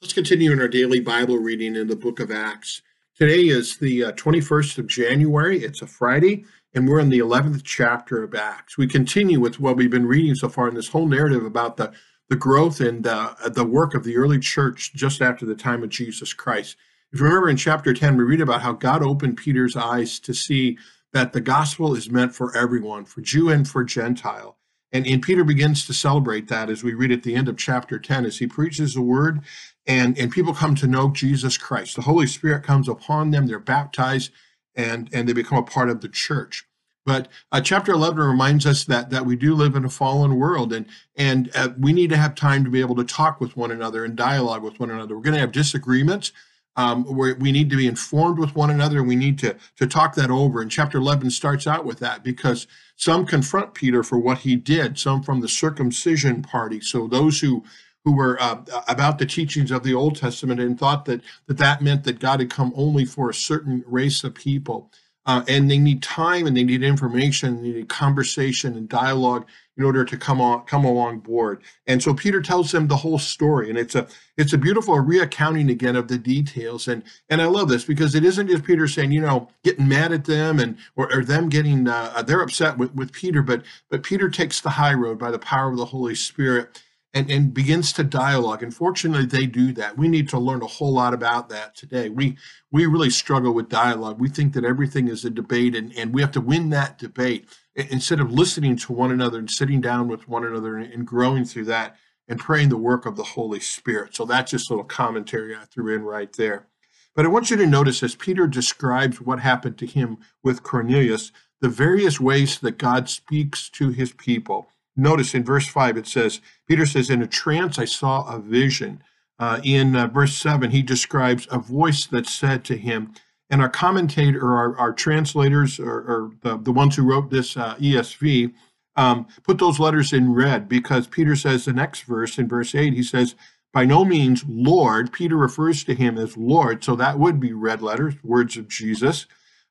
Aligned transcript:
Let's 0.00 0.14
continue 0.14 0.52
in 0.52 0.60
our 0.60 0.68
daily 0.68 1.00
Bible 1.00 1.38
reading 1.38 1.74
in 1.74 1.88
the 1.88 1.96
book 1.96 2.20
of 2.20 2.30
Acts. 2.30 2.82
Today 3.16 3.48
is 3.48 3.78
the 3.78 4.04
uh, 4.04 4.12
21st 4.12 4.78
of 4.78 4.86
January. 4.86 5.64
It's 5.64 5.82
a 5.82 5.88
Friday, 5.88 6.44
and 6.72 6.86
we're 6.86 7.00
in 7.00 7.08
the 7.08 7.18
11th 7.18 7.62
chapter 7.64 8.22
of 8.22 8.32
Acts. 8.32 8.78
We 8.78 8.86
continue 8.86 9.40
with 9.40 9.58
what 9.58 9.76
we've 9.76 9.90
been 9.90 10.06
reading 10.06 10.36
so 10.36 10.48
far 10.48 10.68
in 10.68 10.76
this 10.76 10.90
whole 10.90 11.08
narrative 11.08 11.44
about 11.44 11.78
the, 11.78 11.92
the 12.28 12.36
growth 12.36 12.80
and 12.80 13.08
uh, 13.08 13.34
the 13.46 13.64
work 13.64 13.92
of 13.92 14.04
the 14.04 14.16
early 14.16 14.38
church 14.38 14.92
just 14.94 15.20
after 15.20 15.44
the 15.44 15.56
time 15.56 15.82
of 15.82 15.88
Jesus 15.88 16.32
Christ. 16.32 16.76
If 17.12 17.18
you 17.18 17.26
remember 17.26 17.48
in 17.48 17.56
chapter 17.56 17.92
10, 17.92 18.16
we 18.16 18.22
read 18.22 18.40
about 18.40 18.62
how 18.62 18.74
God 18.74 19.02
opened 19.02 19.36
Peter's 19.36 19.74
eyes 19.74 20.20
to 20.20 20.32
see 20.32 20.78
that 21.12 21.32
the 21.32 21.40
gospel 21.40 21.96
is 21.96 22.08
meant 22.08 22.36
for 22.36 22.56
everyone, 22.56 23.04
for 23.04 23.20
Jew 23.20 23.50
and 23.50 23.68
for 23.68 23.82
Gentile. 23.82 24.57
And, 24.92 25.06
and 25.06 25.22
Peter 25.22 25.44
begins 25.44 25.86
to 25.86 25.92
celebrate 25.92 26.48
that 26.48 26.70
as 26.70 26.82
we 26.82 26.94
read 26.94 27.12
at 27.12 27.22
the 27.22 27.34
end 27.34 27.48
of 27.48 27.58
chapter 27.58 27.98
10, 27.98 28.24
as 28.24 28.38
he 28.38 28.46
preaches 28.46 28.94
the 28.94 29.02
word 29.02 29.40
and, 29.86 30.18
and 30.18 30.30
people 30.30 30.54
come 30.54 30.74
to 30.76 30.86
know 30.86 31.10
Jesus 31.10 31.56
Christ. 31.56 31.96
The 31.96 32.02
Holy 32.02 32.26
Spirit 32.26 32.62
comes 32.62 32.88
upon 32.88 33.30
them, 33.30 33.46
they're 33.46 33.58
baptized, 33.58 34.30
and, 34.74 35.08
and 35.12 35.28
they 35.28 35.32
become 35.32 35.58
a 35.58 35.62
part 35.62 35.90
of 35.90 36.00
the 36.00 36.08
church. 36.08 36.66
But 37.04 37.28
uh, 37.52 37.62
chapter 37.62 37.92
11 37.92 38.22
reminds 38.22 38.66
us 38.66 38.84
that, 38.84 39.08
that 39.10 39.24
we 39.24 39.34
do 39.34 39.54
live 39.54 39.74
in 39.76 39.84
a 39.86 39.90
fallen 39.90 40.36
world 40.36 40.74
and, 40.74 40.84
and 41.16 41.50
uh, 41.54 41.70
we 41.78 41.94
need 41.94 42.10
to 42.10 42.18
have 42.18 42.34
time 42.34 42.64
to 42.64 42.70
be 42.70 42.80
able 42.80 42.96
to 42.96 43.04
talk 43.04 43.40
with 43.40 43.56
one 43.56 43.70
another 43.70 44.04
and 44.04 44.14
dialogue 44.14 44.62
with 44.62 44.78
one 44.78 44.90
another. 44.90 45.16
We're 45.16 45.22
going 45.22 45.34
to 45.34 45.40
have 45.40 45.52
disagreements. 45.52 46.32
Um, 46.78 47.04
we 47.04 47.50
need 47.50 47.70
to 47.70 47.76
be 47.76 47.88
informed 47.88 48.38
with 48.38 48.54
one 48.54 48.70
another 48.70 49.00
and 49.00 49.08
we 49.08 49.16
need 49.16 49.36
to, 49.40 49.56
to 49.78 49.86
talk 49.86 50.14
that 50.14 50.30
over. 50.30 50.62
And 50.62 50.70
chapter 50.70 50.98
11 50.98 51.30
starts 51.30 51.66
out 51.66 51.84
with 51.84 51.98
that 51.98 52.22
because 52.22 52.68
some 52.94 53.26
confront 53.26 53.74
Peter 53.74 54.04
for 54.04 54.16
what 54.16 54.38
he 54.38 54.54
did, 54.54 54.96
some 54.96 55.20
from 55.24 55.40
the 55.40 55.48
circumcision 55.48 56.40
party. 56.40 56.80
So 56.80 57.08
those 57.08 57.40
who 57.40 57.64
who 58.04 58.14
were 58.14 58.40
uh, 58.40 58.62
about 58.86 59.18
the 59.18 59.26
teachings 59.26 59.72
of 59.72 59.82
the 59.82 59.92
Old 59.92 60.14
Testament 60.14 60.60
and 60.60 60.78
thought 60.78 61.04
that, 61.06 61.20
that 61.46 61.58
that 61.58 61.82
meant 61.82 62.04
that 62.04 62.20
God 62.20 62.38
had 62.38 62.48
come 62.48 62.72
only 62.76 63.04
for 63.04 63.28
a 63.28 63.34
certain 63.34 63.82
race 63.84 64.22
of 64.22 64.36
people. 64.36 64.92
Uh, 65.26 65.42
and 65.48 65.68
they 65.68 65.78
need 65.78 66.00
time 66.02 66.46
and 66.46 66.56
they 66.56 66.62
need 66.64 66.82
information, 66.84 67.56
and 67.56 67.64
they 67.64 67.72
need 67.72 67.88
conversation 67.88 68.76
and 68.76 68.88
dialogue 68.88 69.46
in 69.78 69.84
order 69.84 70.04
to 70.04 70.16
come 70.18 70.40
on 70.40 70.64
come 70.64 70.84
along 70.84 71.20
board. 71.20 71.62
And 71.86 72.02
so 72.02 72.12
Peter 72.12 72.42
tells 72.42 72.72
them 72.72 72.88
the 72.88 72.96
whole 72.96 73.18
story, 73.18 73.70
and 73.70 73.78
it's 73.78 73.94
a 73.94 74.08
it's 74.36 74.52
a 74.52 74.58
beautiful 74.58 74.96
reaccounting 74.96 75.70
again 75.70 75.96
of 75.96 76.08
the 76.08 76.18
details. 76.18 76.88
And 76.88 77.04
and 77.30 77.40
I 77.40 77.46
love 77.46 77.68
this 77.68 77.84
because 77.84 78.14
it 78.14 78.24
isn't 78.24 78.48
just 78.48 78.64
Peter 78.64 78.88
saying 78.88 79.12
you 79.12 79.20
know 79.20 79.48
getting 79.62 79.88
mad 79.88 80.12
at 80.12 80.24
them 80.24 80.58
and 80.58 80.76
or, 80.96 81.10
or 81.14 81.24
them 81.24 81.48
getting 81.48 81.88
uh, 81.88 82.22
they're 82.26 82.42
upset 82.42 82.76
with, 82.76 82.92
with 82.94 83.12
Peter, 83.12 83.40
but 83.40 83.62
but 83.88 84.02
Peter 84.02 84.28
takes 84.28 84.60
the 84.60 84.70
high 84.70 84.94
road 84.94 85.18
by 85.18 85.30
the 85.30 85.38
power 85.38 85.70
of 85.70 85.76
the 85.76 85.86
Holy 85.86 86.16
Spirit 86.16 86.82
and, 87.14 87.30
and 87.30 87.54
begins 87.54 87.92
to 87.94 88.04
dialogue. 88.04 88.62
And 88.62 88.74
fortunately, 88.74 89.26
they 89.26 89.46
do 89.46 89.72
that. 89.72 89.96
We 89.96 90.08
need 90.08 90.28
to 90.30 90.38
learn 90.38 90.62
a 90.62 90.66
whole 90.66 90.92
lot 90.92 91.14
about 91.14 91.48
that 91.48 91.74
today. 91.74 92.08
We 92.08 92.36
we 92.70 92.86
really 92.86 93.10
struggle 93.10 93.54
with 93.54 93.68
dialogue. 93.68 94.20
We 94.20 94.28
think 94.28 94.52
that 94.54 94.64
everything 94.64 95.08
is 95.08 95.24
a 95.24 95.30
debate, 95.30 95.74
and, 95.74 95.96
and 95.96 96.12
we 96.12 96.20
have 96.20 96.32
to 96.32 96.40
win 96.40 96.70
that 96.70 96.98
debate 96.98 97.48
instead 97.78 98.20
of 98.20 98.32
listening 98.32 98.76
to 98.76 98.92
one 98.92 99.10
another 99.10 99.38
and 99.38 99.50
sitting 99.50 99.80
down 99.80 100.08
with 100.08 100.28
one 100.28 100.44
another 100.44 100.76
and, 100.76 101.06
growing 101.06 101.44
through 101.44 101.64
that 101.66 101.96
and 102.26 102.38
praying 102.38 102.68
the 102.68 102.76
work 102.76 103.06
of 103.06 103.16
the 103.16 103.22
Holy 103.22 103.60
Spirit. 103.60 104.14
So 104.14 104.24
that's 104.24 104.50
just 104.50 104.68
a 104.68 104.72
little 104.72 104.84
commentary 104.84 105.54
I 105.54 105.64
threw 105.64 105.94
in 105.94 106.02
right 106.02 106.32
there. 106.32 106.66
But 107.14 107.24
I 107.24 107.28
want 107.28 107.50
you 107.50 107.56
to 107.56 107.66
notice 107.66 108.02
as 108.02 108.14
Peter 108.14 108.46
describes 108.46 109.20
what 109.20 109.40
happened 109.40 109.78
to 109.78 109.86
him 109.86 110.18
with 110.42 110.62
Cornelius, 110.62 111.32
the 111.60 111.68
various 111.68 112.20
ways 112.20 112.58
that 112.60 112.78
God 112.78 113.08
speaks 113.08 113.68
to 113.70 113.90
his 113.90 114.12
people 114.12 114.68
notice 114.98 115.32
in 115.32 115.44
verse 115.44 115.66
5 115.68 115.96
it 115.96 116.06
says 116.06 116.40
peter 116.68 116.84
says 116.84 117.08
in 117.08 117.22
a 117.22 117.26
trance 117.26 117.78
i 117.78 117.84
saw 117.84 118.24
a 118.24 118.38
vision 118.38 119.02
uh, 119.38 119.60
in 119.62 119.94
uh, 119.94 120.08
verse 120.08 120.34
7 120.34 120.72
he 120.72 120.82
describes 120.82 121.46
a 121.50 121.58
voice 121.58 122.04
that 122.06 122.26
said 122.26 122.64
to 122.64 122.76
him 122.76 123.14
and 123.50 123.62
our 123.62 123.68
commentator 123.68 124.40
or 124.40 124.56
our, 124.56 124.78
our 124.78 124.92
translators 124.92 125.78
or, 125.80 125.90
or, 125.90 126.30
the, 126.42 126.58
the 126.58 126.72
ones 126.72 126.96
who 126.96 127.02
wrote 127.02 127.30
this 127.30 127.56
uh, 127.56 127.74
esv 127.76 128.52
um, 128.96 129.26
put 129.44 129.58
those 129.58 129.78
letters 129.78 130.12
in 130.12 130.32
red 130.32 130.68
because 130.68 131.06
peter 131.06 131.36
says 131.36 131.64
the 131.64 131.72
next 131.72 132.02
verse 132.02 132.38
in 132.38 132.48
verse 132.48 132.74
8 132.74 132.92
he 132.92 133.02
says 133.02 133.34
by 133.72 133.84
no 133.84 134.04
means 134.04 134.44
lord 134.48 135.12
peter 135.12 135.36
refers 135.36 135.84
to 135.84 135.94
him 135.94 136.18
as 136.18 136.36
lord 136.36 136.82
so 136.82 136.94
that 136.96 137.18
would 137.18 137.40
be 137.40 137.52
red 137.52 137.82
letters 137.82 138.14
words 138.22 138.56
of 138.56 138.68
jesus 138.68 139.26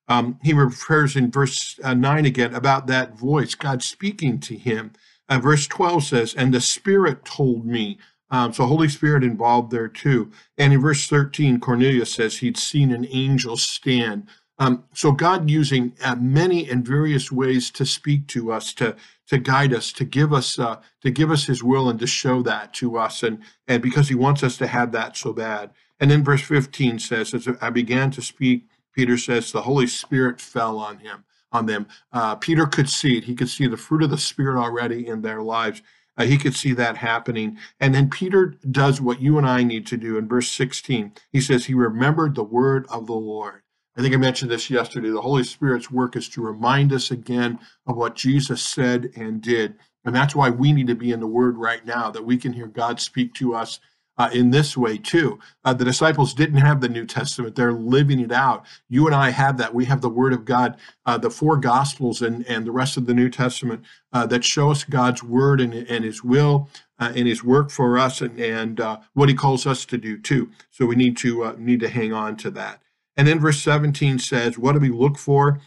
um, 0.09 0.39
he 0.41 0.53
refers 0.53 1.17
in 1.17 1.29
verse 1.29 1.79
uh, 1.83 1.93
9 1.93 2.25
again 2.25 2.53
about 2.55 2.87
that 2.87 3.17
voice 3.17 3.55
god 3.55 3.83
speaking 3.83 4.39
to 4.39 4.55
him 4.55 4.93
uh, 5.29 5.39
verse 5.39 5.67
12 5.67 6.03
says, 6.03 6.33
And 6.33 6.53
the 6.53 6.61
Spirit 6.61 7.25
told 7.25 7.65
me. 7.65 7.97
Um, 8.29 8.53
so 8.53 8.65
Holy 8.65 8.89
Spirit 8.89 9.23
involved 9.23 9.71
there 9.71 9.87
too. 9.87 10.31
And 10.57 10.73
in 10.73 10.81
verse 10.81 11.07
13, 11.07 11.59
Cornelius 11.59 12.13
says 12.13 12.37
he'd 12.37 12.57
seen 12.57 12.91
an 12.91 13.07
angel 13.09 13.57
stand. 13.57 14.27
Um, 14.59 14.83
so 14.93 15.11
God 15.11 15.49
using 15.49 15.93
uh, 16.03 16.15
many 16.15 16.69
and 16.69 16.85
various 16.85 17.31
ways 17.31 17.69
to 17.71 17.85
speak 17.85 18.27
to 18.27 18.51
us, 18.51 18.73
to 18.75 18.95
to 19.27 19.37
guide 19.37 19.73
us, 19.73 19.91
to 19.91 20.05
give 20.05 20.33
us 20.33 20.57
uh, 20.57 20.81
to 21.01 21.11
give 21.11 21.29
us 21.29 21.45
His 21.45 21.63
will, 21.63 21.89
and 21.89 21.99
to 21.99 22.07
show 22.07 22.41
that 22.41 22.73
to 22.75 22.97
us, 22.97 23.21
and 23.21 23.39
and 23.67 23.83
because 23.83 24.09
He 24.09 24.15
wants 24.15 24.41
us 24.41 24.57
to 24.57 24.67
have 24.67 24.91
that 24.93 25.15
so 25.15 25.31
bad. 25.31 25.71
And 25.99 26.09
then 26.11 26.23
verse 26.23 26.41
15 26.41 26.99
says, 26.99 27.33
as 27.33 27.47
I 27.61 27.69
began 27.69 28.11
to 28.11 28.21
speak, 28.21 28.67
Peter 28.93 29.17
says 29.17 29.51
the 29.51 29.63
Holy 29.63 29.87
Spirit 29.87 30.39
fell 30.39 30.77
on 30.77 30.99
him 30.99 31.23
on 31.51 31.65
them. 31.65 31.87
Uh, 32.11 32.35
Peter 32.35 32.65
could 32.65 32.89
see 32.89 33.17
it. 33.17 33.25
He 33.25 33.35
could 33.35 33.49
see 33.49 33.67
the 33.67 33.77
fruit 33.77 34.03
of 34.03 34.09
the 34.09 34.17
Spirit 34.17 34.59
already 34.61 35.07
in 35.07 35.21
their 35.21 35.41
lives. 35.41 35.81
Uh, 36.17 36.25
he 36.25 36.37
could 36.37 36.55
see 36.55 36.73
that 36.73 36.97
happening. 36.97 37.57
And 37.79 37.93
then 37.93 38.09
Peter 38.09 38.55
does 38.69 38.99
what 38.99 39.21
you 39.21 39.37
and 39.37 39.47
I 39.47 39.63
need 39.63 39.85
to 39.87 39.97
do 39.97 40.17
in 40.17 40.27
verse 40.27 40.49
16. 40.49 41.13
He 41.31 41.41
says, 41.41 41.65
He 41.65 41.73
remembered 41.73 42.35
the 42.35 42.43
word 42.43 42.87
of 42.89 43.05
the 43.05 43.13
Lord. 43.13 43.61
I 43.95 44.01
think 44.01 44.13
I 44.13 44.17
mentioned 44.17 44.51
this 44.51 44.69
yesterday. 44.69 45.09
The 45.09 45.21
Holy 45.21 45.43
Spirit's 45.43 45.89
work 45.89 46.15
is 46.15 46.29
to 46.29 46.41
remind 46.41 46.93
us 46.93 47.09
again 47.09 47.59
of 47.85 47.97
what 47.97 48.15
Jesus 48.15 48.61
said 48.61 49.11
and 49.15 49.41
did. 49.41 49.75
And 50.05 50.15
that's 50.15 50.35
why 50.35 50.49
we 50.49 50.71
need 50.71 50.87
to 50.87 50.95
be 50.95 51.11
in 51.11 51.19
the 51.19 51.27
Word 51.27 51.57
right 51.57 51.85
now, 51.85 52.11
that 52.11 52.25
we 52.25 52.37
can 52.37 52.53
hear 52.53 52.67
God 52.67 52.99
speak 52.99 53.33
to 53.35 53.55
us 53.55 53.79
uh, 54.17 54.29
in 54.33 54.49
this 54.49 54.75
way 54.75 54.97
too. 54.97 55.39
Uh, 55.63 55.73
the 55.73 55.85
disciples 55.85 56.33
didn't 56.33 56.59
have 56.59 56.81
the 56.81 56.89
New 56.89 57.05
Testament; 57.05 57.55
they're 57.55 57.73
living 57.73 58.19
it 58.19 58.31
out. 58.31 58.65
You 58.89 59.05
and 59.05 59.15
I 59.15 59.29
have 59.29 59.57
that. 59.57 59.73
We 59.73 59.85
have 59.85 60.01
the 60.01 60.09
Word 60.09 60.33
of 60.33 60.45
God, 60.45 60.77
uh, 61.05 61.17
the 61.17 61.29
four 61.29 61.57
Gospels, 61.57 62.21
and 62.21 62.45
and 62.47 62.65
the 62.65 62.71
rest 62.71 62.97
of 62.97 63.05
the 63.05 63.13
New 63.13 63.29
Testament 63.29 63.83
uh, 64.13 64.25
that 64.27 64.43
show 64.43 64.71
us 64.71 64.83
God's 64.83 65.23
Word 65.23 65.61
and 65.61 65.73
and 65.73 66.03
His 66.03 66.23
will 66.23 66.69
uh, 66.99 67.11
and 67.15 67.27
His 67.27 67.43
work 67.43 67.69
for 67.69 67.97
us, 67.97 68.21
and 68.21 68.39
and 68.39 68.79
uh, 68.79 68.99
what 69.13 69.29
He 69.29 69.35
calls 69.35 69.67
us 69.67 69.85
to 69.85 69.97
do 69.97 70.17
too. 70.17 70.51
So 70.71 70.85
we 70.85 70.95
need 70.95 71.17
to 71.17 71.55
need 71.57 71.79
to 71.81 71.89
hang 71.89 72.13
on 72.13 72.37
to 72.37 72.51
that. 72.51 72.81
And 73.15 73.27
then 73.27 73.39
verse 73.39 73.59
17 73.61 74.19
says, 74.19 74.57
"What 74.57 74.73
do 74.73 74.79
we 74.79 74.89
look 74.89 75.17
for? 75.17 75.59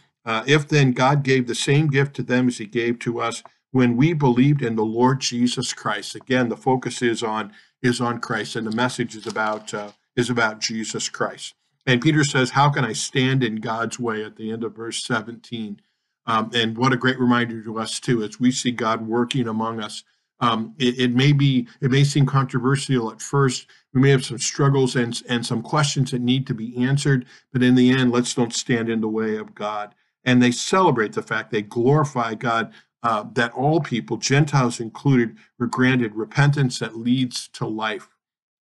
if 0.45 0.67
then 0.67 0.91
God 0.91 1.23
gave 1.23 1.47
the 1.47 1.55
same 1.55 1.87
gift 1.87 2.15
to 2.15 2.23
them 2.23 2.47
as 2.47 2.57
He 2.57 2.65
gave 2.65 2.99
to 2.99 3.19
us." 3.19 3.43
When 3.71 3.95
we 3.95 4.13
believed 4.13 4.61
in 4.61 4.75
the 4.75 4.85
Lord 4.85 5.21
Jesus 5.21 5.73
Christ, 5.73 6.15
again, 6.15 6.49
the 6.49 6.57
focus 6.57 7.01
is 7.01 7.23
on 7.23 7.53
is 7.81 7.99
on 7.99 8.19
Christ, 8.19 8.55
and 8.55 8.67
the 8.67 8.75
message 8.75 9.15
is 9.15 9.25
about 9.25 9.73
uh, 9.73 9.91
is 10.15 10.29
about 10.29 10.59
Jesus 10.59 11.09
Christ. 11.09 11.55
And 11.85 12.01
Peter 12.01 12.23
says, 12.23 12.51
"How 12.51 12.69
can 12.69 12.83
I 12.83 12.93
stand 12.93 13.43
in 13.43 13.55
God's 13.55 13.97
way?" 13.97 14.23
At 14.23 14.35
the 14.35 14.51
end 14.51 14.63
of 14.63 14.75
verse 14.75 15.03
17, 15.03 15.81
um, 16.25 16.51
and 16.53 16.77
what 16.77 16.93
a 16.93 16.97
great 16.97 17.19
reminder 17.19 17.63
to 17.63 17.79
us 17.79 17.99
too, 17.99 18.23
as 18.23 18.39
we 18.39 18.51
see 18.51 18.71
God 18.71 19.07
working 19.07 19.47
among 19.47 19.81
us. 19.81 20.03
Um, 20.39 20.73
it, 20.79 20.99
it, 20.99 21.13
may 21.13 21.33
be, 21.33 21.67
it 21.81 21.91
may 21.91 22.03
seem 22.03 22.25
controversial 22.25 23.11
at 23.11 23.21
first. 23.21 23.67
We 23.93 24.01
may 24.01 24.09
have 24.09 24.25
some 24.25 24.39
struggles 24.39 24.95
and 24.95 25.21
and 25.29 25.45
some 25.45 25.61
questions 25.61 26.11
that 26.11 26.21
need 26.21 26.47
to 26.47 26.55
be 26.55 26.75
answered, 26.83 27.25
but 27.53 27.63
in 27.63 27.75
the 27.75 27.91
end, 27.91 28.11
let's 28.11 28.33
don't 28.33 28.53
stand 28.53 28.89
in 28.89 29.01
the 29.01 29.07
way 29.07 29.37
of 29.37 29.55
God. 29.55 29.93
And 30.23 30.41
they 30.41 30.51
celebrate 30.51 31.13
the 31.13 31.21
fact 31.21 31.51
they 31.51 31.61
glorify 31.61 32.35
God 32.35 32.73
uh, 33.03 33.25
that 33.33 33.53
all 33.53 33.79
people, 33.81 34.17
Gentiles 34.17 34.79
included, 34.79 35.37
were 35.57 35.67
granted 35.67 36.15
repentance 36.15 36.79
that 36.79 36.95
leads 36.95 37.47
to 37.49 37.65
life. 37.65 38.09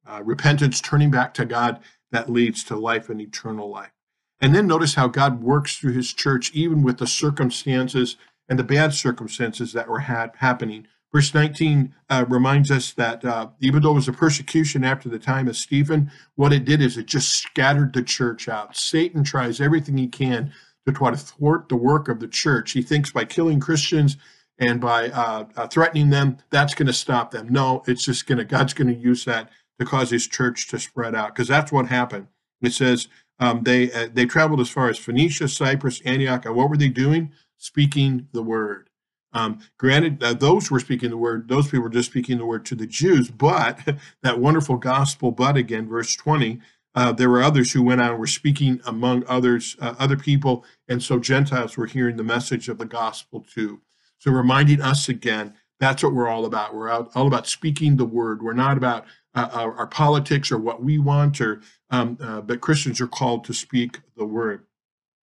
Uh, 0.07 0.23
repentance, 0.25 0.81
turning 0.81 1.11
back 1.11 1.35
to 1.35 1.45
God, 1.45 1.81
that 2.11 2.31
leads 2.31 2.65
to 2.65 2.77
life 2.77 3.09
and 3.09 3.21
eternal 3.21 3.71
life. 3.71 3.93
And 4.41 4.55
then 4.55 4.67
notice 4.67 4.95
how 4.95 5.09
God 5.09 5.43
works 5.43 5.77
through 5.77 5.93
his 5.93 6.13
church, 6.13 6.51
even 6.55 6.83
with 6.83 6.99
the 6.99 7.07
circumstances 7.07 8.17
and 8.49 8.59
the 8.59 8.65
bad 8.65 8.95
circumstances 8.95 9.73
that 9.75 9.89
were 9.89 10.01
ha- 10.01 10.31
happening. 10.39 10.87
Verse 11.13 11.35
19 11.35 11.95
uh, 12.09 12.25
reminds 12.29 12.71
us 12.71 12.93
that 12.93 13.25
uh, 13.25 13.49
even 13.61 13.83
though 13.83 13.91
it 13.91 13.95
was 13.95 14.09
a 14.09 14.13
persecution 14.13 14.85
after 14.85 15.09
the 15.09 15.19
time 15.19 15.49
of 15.49 15.57
Stephen, 15.57 16.11
what 16.37 16.53
it 16.53 16.65
did 16.65 16.81
is 16.81 16.97
it 16.97 17.07
just 17.07 17.31
scattered 17.31 17.93
the 17.93 18.03
church 18.03 18.49
out. 18.49 18.77
Satan 18.77 19.25
tries 19.25 19.61
everything 19.61 19.99
he 19.99 20.09
can 20.09 20.53
to 20.87 20.93
try 20.93 21.11
to 21.11 21.17
thwart 21.17 21.69
the 21.69 21.77
work 21.77 22.09
of 22.09 22.21
the 22.21 22.29
church. 22.29 22.73
He 22.73 22.83
thinks 22.83 23.11
by 23.11 23.25
killing 23.25 23.61
Christians 23.61 24.17
and 24.61 24.81
by 24.81 25.09
uh, 25.09 25.47
uh, 25.57 25.67
threatening 25.67 26.11
them, 26.11 26.37
that's 26.51 26.75
going 26.75 26.87
to 26.87 26.93
stop 26.93 27.31
them. 27.31 27.49
No, 27.49 27.83
it's 27.87 28.05
just 28.05 28.27
going 28.27 28.39
to, 28.39 28.45
God's 28.45 28.75
going 28.75 28.95
to 28.95 29.01
use 29.01 29.25
that 29.25 29.51
to 29.79 29.87
cause 29.87 30.11
his 30.11 30.29
church 30.29 30.69
to 30.69 30.79
spread 30.79 31.15
out 31.15 31.35
because 31.35 31.49
that's 31.49 31.73
what 31.73 31.89
happened. 31.89 32.29
It 32.61 32.75
says 32.75 33.09
um, 33.39 33.63
they, 33.65 33.91
uh, 33.91 34.09
they 34.13 34.27
traveled 34.27 34.61
as 34.61 34.69
far 34.69 34.91
as 34.91 34.99
Phoenicia, 34.99 35.49
Cyprus, 35.49 36.03
Antioch. 36.05 36.45
And 36.45 36.55
what 36.55 36.69
were 36.69 36.77
they 36.77 36.91
doing? 36.91 37.33
Speaking 37.57 38.29
the 38.33 38.43
word. 38.43 38.91
Um, 39.33 39.61
granted, 39.79 40.23
uh, 40.23 40.35
those 40.35 40.71
were 40.71 40.81
speaking 40.81 41.11
the 41.11 41.17
word, 41.17 41.49
those 41.49 41.67
people 41.67 41.83
were 41.85 41.89
just 41.89 42.11
speaking 42.11 42.39
the 42.39 42.45
word 42.47 42.67
to 42.67 42.75
the 42.75 42.87
Jews, 42.87 43.31
but 43.31 43.79
that 44.23 44.41
wonderful 44.41 44.77
gospel, 44.77 45.31
but 45.31 45.57
again, 45.57 45.89
verse 45.89 46.17
20, 46.17 46.61
uh, 46.97 47.13
there 47.13 47.31
were 47.31 47.43
others 47.43 47.71
who 47.71 47.85
went 47.85 48.01
out 48.01 48.11
and 48.11 48.19
were 48.19 48.27
speaking 48.27 48.81
among 48.85 49.23
others, 49.29 49.77
uh, 49.81 49.95
other 50.01 50.17
people, 50.17 50.65
and 50.89 51.01
so 51.01 51.21
Gentiles 51.21 51.77
were 51.77 51.87
hearing 51.87 52.17
the 52.17 52.25
message 52.25 52.69
of 52.69 52.79
the 52.79 52.85
gospel 52.85 53.41
too. 53.41 53.81
So 54.21 54.31
reminding 54.31 54.83
us 54.83 55.09
again, 55.09 55.55
that's 55.81 56.03
what 56.03 56.13
we're 56.13 56.29
all 56.29 56.45
about. 56.45 56.75
We're 56.75 56.91
out, 56.91 57.11
all 57.15 57.27
about 57.27 57.47
speaking 57.47 57.97
the 57.97 58.05
word. 58.05 58.43
We're 58.43 58.53
not 58.53 58.77
about 58.77 59.07
uh, 59.35 59.49
our, 59.53 59.75
our, 59.75 59.87
politics 59.87 60.53
or 60.53 60.59
what 60.59 60.83
we 60.83 60.99
want, 60.99 61.41
or 61.41 61.63
um, 61.89 62.19
uh, 62.21 62.43
but 62.43 62.61
Christians 62.61 63.01
are 63.01 63.07
called 63.07 63.45
to 63.45 63.55
speak 63.55 64.01
the 64.17 64.27
word. 64.27 64.67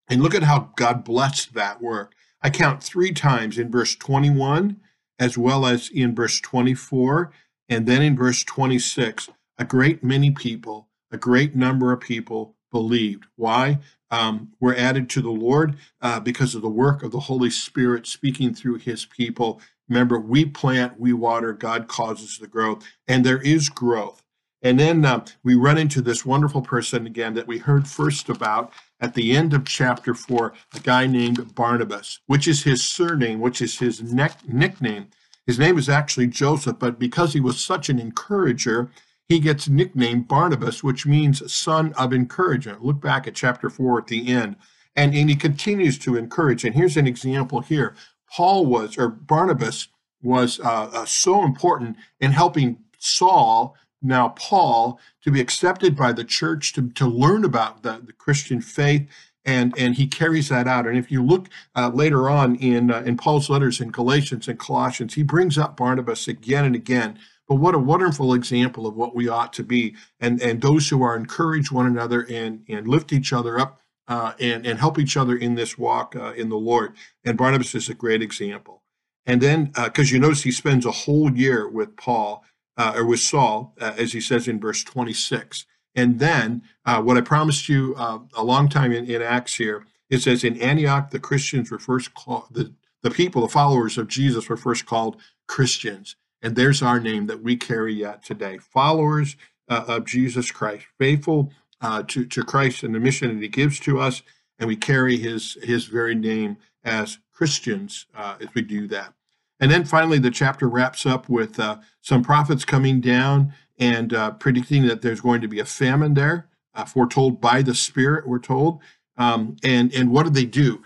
And 0.09 0.23
look 0.23 0.33
at 0.33 0.43
how 0.43 0.71
God 0.75 1.03
blessed 1.03 1.53
that 1.53 1.79
work. 1.79 2.13
I 2.41 2.49
count 2.49 2.81
three 2.81 3.11
times 3.11 3.59
in 3.59 3.69
verse 3.69 3.95
21, 3.95 4.77
as 5.19 5.37
well 5.37 5.65
as 5.65 5.89
in 5.89 6.15
verse 6.15 6.39
24, 6.41 7.31
and 7.69 7.85
then 7.85 8.01
in 8.01 8.15
verse 8.15 8.43
26. 8.43 9.29
A 9.59 9.65
great 9.65 10.03
many 10.03 10.31
people, 10.31 10.89
a 11.11 11.17
great 11.17 11.55
number 11.55 11.91
of 11.91 11.99
people 11.99 12.55
believed. 12.71 13.25
Why? 13.35 13.79
Um, 14.09 14.53
were 14.61 14.73
added 14.73 15.09
to 15.11 15.21
the 15.21 15.29
Lord 15.29 15.75
uh, 16.01 16.21
because 16.21 16.55
of 16.55 16.61
the 16.61 16.69
work 16.69 17.03
of 17.03 17.11
the 17.11 17.19
Holy 17.19 17.49
Spirit 17.49 18.07
speaking 18.07 18.53
through 18.53 18.77
his 18.77 19.05
people. 19.05 19.59
Remember, 19.89 20.17
we 20.17 20.45
plant, 20.45 20.97
we 20.97 21.11
water, 21.11 21.51
God 21.51 21.89
causes 21.89 22.37
the 22.37 22.47
growth, 22.47 22.85
and 23.07 23.25
there 23.25 23.41
is 23.41 23.67
growth. 23.67 24.23
And 24.61 24.79
then 24.79 25.05
uh, 25.05 25.25
we 25.43 25.55
run 25.55 25.77
into 25.77 26.01
this 26.01 26.25
wonderful 26.25 26.61
person 26.61 27.05
again 27.05 27.35
that 27.35 27.47
we 27.47 27.59
heard 27.59 27.87
first 27.87 28.27
about 28.29 28.71
at 28.99 29.13
the 29.13 29.35
end 29.35 29.53
of 29.53 29.65
chapter 29.65 30.13
4, 30.13 30.53
a 30.73 30.79
guy 30.79 31.05
named 31.05 31.53
Barnabas, 31.53 32.19
which 32.25 32.47
is 32.47 32.63
his 32.63 32.83
surname, 32.83 33.39
which 33.39 33.61
is 33.61 33.77
his 33.79 34.01
nickname. 34.01 35.07
His 35.45 35.59
name 35.59 35.77
is 35.77 35.87
actually 35.87 36.27
Joseph, 36.27 36.79
but 36.79 36.99
because 36.99 37.33
he 37.33 37.39
was 37.39 37.63
such 37.63 37.89
an 37.89 37.99
encourager, 37.99 38.89
he 39.27 39.39
gets 39.39 39.67
nicknamed 39.67 40.27
Barnabas, 40.27 40.83
which 40.83 41.05
means 41.05 41.51
son 41.51 41.93
of 41.93 42.13
encouragement. 42.13 42.83
Look 42.83 43.01
back 43.01 43.27
at 43.27 43.35
chapter 43.35 43.69
4 43.69 43.99
at 43.99 44.07
the 44.07 44.27
end. 44.27 44.55
And, 44.95 45.13
and 45.13 45.29
he 45.29 45.35
continues 45.35 45.97
to 45.99 46.15
encourage. 46.15 46.63
And 46.63 46.75
here's 46.75 46.97
an 46.97 47.07
example 47.07 47.61
here. 47.61 47.95
Paul 48.31 48.65
was, 48.65 48.97
or 48.97 49.09
Barnabas 49.09 49.89
was 50.21 50.59
uh, 50.59 50.89
uh, 50.93 51.05
so 51.05 51.43
important 51.43 51.97
in 52.19 52.31
helping 52.31 52.77
Saul 52.97 53.75
now 54.01 54.29
Paul 54.29 54.99
to 55.23 55.31
be 55.31 55.41
accepted 55.41 55.95
by 55.95 56.13
the 56.13 56.23
church 56.23 56.73
to, 56.73 56.89
to 56.91 57.07
learn 57.07 57.43
about 57.43 57.83
the, 57.83 58.01
the 58.05 58.13
Christian 58.13 58.61
faith 58.61 59.07
and 59.47 59.73
and 59.77 59.95
he 59.95 60.05
carries 60.05 60.49
that 60.49 60.67
out. 60.67 60.85
And 60.85 60.97
if 60.97 61.09
you 61.09 61.23
look 61.23 61.47
uh, 61.75 61.89
later 61.89 62.29
on 62.29 62.55
in 62.57 62.91
uh, 62.91 63.01
in 63.05 63.17
Paul's 63.17 63.49
letters 63.49 63.79
in 63.79 63.91
Galatians 63.91 64.47
and 64.47 64.59
Colossians, 64.59 65.13
he 65.13 65.23
brings 65.23 65.57
up 65.57 65.77
Barnabas 65.77 66.27
again 66.27 66.65
and 66.65 66.75
again. 66.75 67.17
But 67.47 67.55
what 67.55 67.75
a 67.75 67.79
wonderful 67.79 68.33
example 68.33 68.85
of 68.85 68.95
what 68.95 69.15
we 69.15 69.29
ought 69.29 69.53
to 69.53 69.63
be, 69.63 69.95
and 70.19 70.41
and 70.41 70.61
those 70.61 70.89
who 70.89 71.01
are 71.01 71.15
encourage 71.15 71.71
one 71.71 71.85
another 71.85 72.25
and 72.29 72.63
and 72.67 72.87
lift 72.87 73.13
each 73.13 73.31
other 73.31 73.59
up 73.59 73.81
uh, 74.07 74.33
and 74.39 74.65
and 74.65 74.79
help 74.79 74.99
each 74.99 75.15
other 75.15 75.35
in 75.35 75.55
this 75.55 75.77
walk 75.77 76.15
uh, 76.15 76.33
in 76.33 76.49
the 76.49 76.57
Lord. 76.57 76.93
And 77.23 77.37
Barnabas 77.37 77.73
is 77.75 77.89
a 77.89 77.93
great 77.93 78.21
example. 78.21 78.83
And 79.25 79.41
then 79.41 79.65
because 79.65 80.11
uh, 80.11 80.13
you 80.13 80.19
notice 80.19 80.43
he 80.43 80.51
spends 80.51 80.85
a 80.85 80.91
whole 80.91 81.31
year 81.31 81.69
with 81.69 81.97
Paul 81.97 82.43
uh, 82.77 82.93
or 82.95 83.05
with 83.05 83.19
Saul, 83.19 83.73
uh, 83.81 83.93
as 83.97 84.13
he 84.13 84.21
says 84.21 84.47
in 84.47 84.59
verse 84.59 84.83
26. 84.83 85.65
And 85.95 86.19
then, 86.19 86.61
uh, 86.85 87.01
what 87.01 87.17
I 87.17 87.21
promised 87.21 87.67
you 87.67 87.95
a 87.97 88.43
long 88.43 88.69
time 88.69 88.91
in, 88.91 89.05
in 89.09 89.21
Acts 89.21 89.55
here, 89.55 89.85
it 90.09 90.21
says 90.21 90.43
in 90.43 90.61
Antioch, 90.61 91.09
the 91.09 91.19
Christians 91.19 91.71
were 91.71 91.79
first 91.79 92.13
called, 92.13 92.45
the, 92.51 92.73
the 93.01 93.09
people, 93.09 93.41
the 93.41 93.47
followers 93.47 93.97
of 93.97 94.07
Jesus 94.07 94.47
were 94.47 94.57
first 94.57 94.85
called 94.85 95.17
Christians. 95.47 96.15
And 96.41 96.55
there's 96.55 96.81
our 96.81 96.99
name 96.99 97.27
that 97.27 97.41
we 97.41 97.55
carry 97.55 97.93
yet 97.95 98.23
today 98.23 98.57
followers 98.57 99.35
uh, 99.69 99.85
of 99.87 100.05
Jesus 100.05 100.51
Christ, 100.51 100.85
faithful 100.97 101.51
uh, 101.81 102.03
to, 102.03 102.25
to 102.25 102.43
Christ 102.43 102.83
and 102.83 102.93
the 102.93 102.99
mission 102.99 103.33
that 103.35 103.41
he 103.41 103.47
gives 103.47 103.79
to 103.81 103.99
us. 103.99 104.21
And 104.59 104.67
we 104.67 104.75
carry 104.75 105.17
his, 105.17 105.57
his 105.61 105.85
very 105.85 106.15
name 106.15 106.57
as 106.83 107.19
Christians 107.31 108.07
as 108.15 108.47
we 108.55 108.61
do 108.61 108.87
that. 108.87 109.13
And 109.59 109.71
then 109.71 109.85
finally, 109.85 110.19
the 110.19 110.31
chapter 110.31 110.67
wraps 110.67 111.05
up 111.05 111.29
with 111.29 111.59
uh, 111.59 111.77
some 112.01 112.23
prophets 112.23 112.65
coming 112.65 113.01
down 113.01 113.53
and 113.79 114.13
uh, 114.13 114.31
predicting 114.31 114.87
that 114.87 115.01
there's 115.01 115.21
going 115.21 115.41
to 115.41 115.47
be 115.47 115.59
a 115.59 115.65
famine 115.65 116.13
there, 116.13 116.47
uh, 116.73 116.85
foretold 116.85 117.41
by 117.41 117.61
the 117.61 117.75
Spirit, 117.75 118.27
we're 118.27 118.39
told. 118.39 118.79
Um, 119.17 119.57
and, 119.63 119.93
and 119.93 120.11
what 120.11 120.23
do 120.23 120.29
they 120.29 120.45
do? 120.45 120.83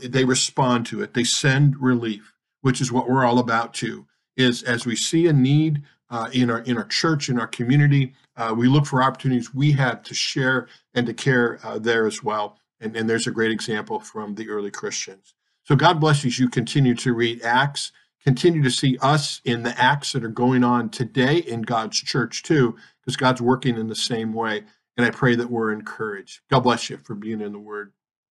They 0.00 0.24
respond 0.24 0.86
to 0.86 1.02
it. 1.02 1.14
They 1.14 1.24
send 1.24 1.80
relief, 1.80 2.34
which 2.60 2.80
is 2.80 2.92
what 2.92 3.08
we're 3.08 3.24
all 3.24 3.38
about 3.38 3.74
too. 3.74 4.06
Is 4.36 4.62
as 4.62 4.84
we 4.84 4.96
see 4.96 5.26
a 5.26 5.32
need 5.32 5.82
uh, 6.10 6.28
in 6.32 6.50
our 6.50 6.60
in 6.60 6.76
our 6.76 6.86
church, 6.86 7.28
in 7.28 7.38
our 7.38 7.46
community, 7.46 8.14
uh, 8.36 8.54
we 8.56 8.68
look 8.68 8.86
for 8.86 9.02
opportunities 9.02 9.54
we 9.54 9.72
have 9.72 10.02
to 10.04 10.14
share 10.14 10.68
and 10.94 11.06
to 11.06 11.14
care 11.14 11.60
uh, 11.64 11.78
there 11.78 12.06
as 12.06 12.22
well. 12.22 12.58
And, 12.80 12.96
and 12.96 13.08
there's 13.08 13.26
a 13.26 13.30
great 13.30 13.52
example 13.52 14.00
from 14.00 14.34
the 14.34 14.48
early 14.48 14.70
Christians. 14.70 15.34
So 15.62 15.76
God 15.76 16.00
bless 16.00 16.24
you 16.24 16.28
as 16.28 16.38
you 16.38 16.48
continue 16.48 16.94
to 16.96 17.14
read 17.14 17.42
Acts 17.42 17.92
continue 18.24 18.62
to 18.62 18.70
see 18.70 18.96
us 19.02 19.40
in 19.44 19.62
the 19.62 19.78
acts 19.80 20.12
that 20.12 20.24
are 20.24 20.28
going 20.28 20.64
on 20.64 20.88
today 20.88 21.36
in 21.36 21.62
God's 21.62 22.00
church 22.00 22.42
too, 22.42 22.74
because 23.00 23.16
God's 23.16 23.42
working 23.42 23.76
in 23.76 23.88
the 23.88 23.94
same 23.94 24.32
way. 24.32 24.64
And 24.96 25.06
I 25.06 25.10
pray 25.10 25.34
that 25.36 25.50
we're 25.50 25.72
encouraged. 25.72 26.40
God 26.50 26.60
bless 26.60 26.88
you 26.88 26.98
for 27.04 27.14
being 27.14 27.40
in 27.40 27.52
the 27.52 27.58
Word. 27.58 27.92